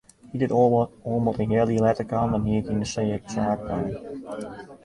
[0.29, 0.53] Hie dit
[1.09, 2.89] oanbod in healjier letter kaam dan hie ik yn de
[3.31, 3.93] saak bleaun.